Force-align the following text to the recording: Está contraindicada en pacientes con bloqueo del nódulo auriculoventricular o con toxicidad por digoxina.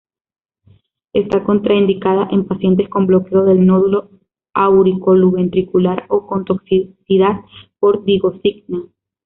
Está 1.13 1.43
contraindicada 1.43 2.27
en 2.31 2.45
pacientes 2.47 2.89
con 2.89 3.05
bloqueo 3.05 3.45
del 3.45 3.63
nódulo 3.63 4.09
auriculoventricular 4.55 6.07
o 6.09 6.25
con 6.25 6.43
toxicidad 6.43 7.41
por 7.79 8.03
digoxina. 8.03 8.85